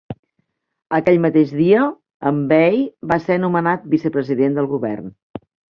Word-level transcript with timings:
Aquell 0.99 1.21
mateix 1.25 1.51
dia, 1.59 1.85
M'ba 2.39 2.63
va 3.13 3.21
ser 3.29 3.41
nomenat 3.47 3.89
vicepresident 3.97 4.59
del 4.61 4.77
govern. 4.79 5.17